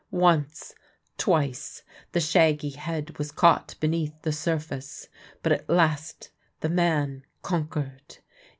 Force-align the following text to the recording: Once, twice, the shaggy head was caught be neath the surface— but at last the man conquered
Once, 0.09 0.73
twice, 1.19 1.83
the 2.11 2.19
shaggy 2.19 2.71
head 2.71 3.15
was 3.19 3.31
caught 3.31 3.75
be 3.79 3.87
neath 3.87 4.19
the 4.23 4.31
surface— 4.31 5.07
but 5.43 5.51
at 5.51 5.69
last 5.69 6.31
the 6.61 6.69
man 6.69 7.23
conquered 7.43 8.17